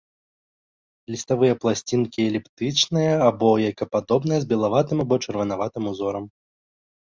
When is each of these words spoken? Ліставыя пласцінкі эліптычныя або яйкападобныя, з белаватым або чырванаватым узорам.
Ліставыя 1.15 1.57
пласцінкі 1.65 2.19
эліптычныя 2.31 3.13
або 3.27 3.51
яйкападобныя, 3.67 4.39
з 4.47 4.51
белаватым 4.55 4.97
або 5.07 5.15
чырванаватым 5.29 5.83
узорам. 5.95 6.25